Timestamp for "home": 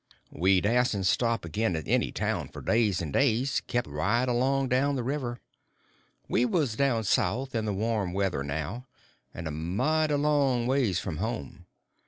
11.17-11.67